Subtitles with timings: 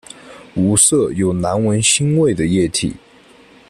[0.55, 2.91] 无色有难闻腥味的液体。